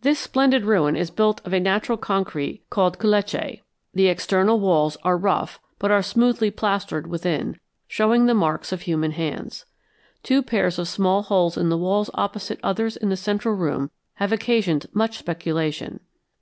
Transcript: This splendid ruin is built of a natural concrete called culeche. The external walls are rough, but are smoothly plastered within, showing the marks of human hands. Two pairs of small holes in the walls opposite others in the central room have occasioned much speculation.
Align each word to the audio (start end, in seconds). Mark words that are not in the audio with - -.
This 0.00 0.18
splendid 0.18 0.64
ruin 0.64 0.96
is 0.96 1.08
built 1.12 1.40
of 1.46 1.52
a 1.52 1.60
natural 1.60 1.96
concrete 1.96 2.64
called 2.68 2.98
culeche. 2.98 3.60
The 3.94 4.08
external 4.08 4.58
walls 4.58 4.96
are 5.04 5.16
rough, 5.16 5.60
but 5.78 5.92
are 5.92 6.02
smoothly 6.02 6.50
plastered 6.50 7.06
within, 7.06 7.60
showing 7.86 8.26
the 8.26 8.34
marks 8.34 8.72
of 8.72 8.80
human 8.82 9.12
hands. 9.12 9.66
Two 10.24 10.42
pairs 10.42 10.80
of 10.80 10.88
small 10.88 11.22
holes 11.22 11.56
in 11.56 11.68
the 11.68 11.78
walls 11.78 12.10
opposite 12.14 12.58
others 12.60 12.96
in 12.96 13.08
the 13.08 13.16
central 13.16 13.54
room 13.54 13.92
have 14.14 14.32
occasioned 14.32 14.88
much 14.92 15.18
speculation. 15.18 16.00